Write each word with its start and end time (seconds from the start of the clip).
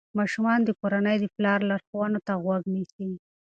ماشومان 0.19 0.59
د 0.63 0.69
کورنۍ 0.79 1.17
د 1.21 1.25
پلار 1.35 1.59
لارښوونو 1.69 2.19
ته 2.27 2.33
غوږ 2.43 2.63
نیسي. 2.73 3.09